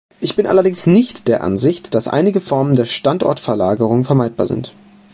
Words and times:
Ich 0.19 0.35
bin 0.35 0.47
allerdings 0.47 0.87
nicht 0.87 1.27
der 1.27 1.43
Ansicht, 1.43 1.93
dass 1.93 2.07
einige 2.07 2.41
Formen 2.41 2.75
der 2.75 2.85
Standortverlagerung 2.85 4.03
vermeidbar 4.03 4.47
sind. 4.47 4.73